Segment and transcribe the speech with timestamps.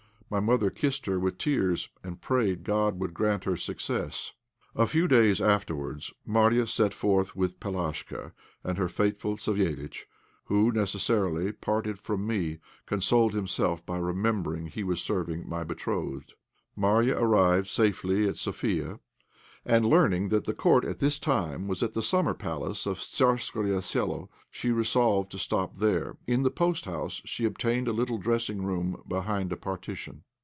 [0.33, 4.31] My mother kissed her with tears, and prayed God would grant her success.
[4.73, 8.31] A few days afterwards Marya set forth with Palashka
[8.63, 10.03] and her faithful Savéliitch,
[10.45, 16.35] who, necessarily, parted from me, consoled himself by remembering he was serving my betrothed.
[16.77, 19.01] Marya arrived safely at Sofia,
[19.63, 23.79] and, learning that the court at this time was at the summer palace of Tzarskoe
[23.83, 26.17] Selo, she resolved to stop there.
[26.25, 30.23] In the post house she obtained a little dressing room behind a partition.